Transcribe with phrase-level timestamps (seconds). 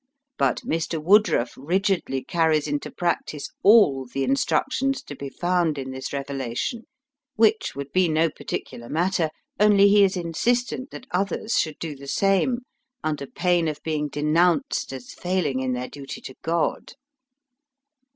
[0.39, 0.99] But Mr.
[0.99, 6.87] Woodruff rigidly carries into practice all the instructions to be found in this revelation,
[7.35, 9.29] which would be no particular matter,
[9.59, 12.61] only he is insistent that others should do the same
[13.03, 16.93] under pain of being denounced as failing in their duty to God.